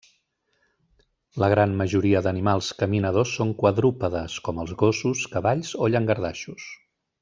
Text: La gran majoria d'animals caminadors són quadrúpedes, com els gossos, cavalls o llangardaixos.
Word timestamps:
La 1.43 1.49
gran 1.53 1.75
majoria 1.81 2.23
d'animals 2.29 2.71
caminadors 2.81 3.35
són 3.41 3.55
quadrúpedes, 3.63 4.41
com 4.49 4.67
els 4.67 4.77
gossos, 4.85 5.27
cavalls 5.39 5.79
o 5.87 5.95
llangardaixos. 5.95 6.71